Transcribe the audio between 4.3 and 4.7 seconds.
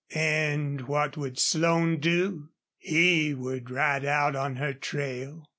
on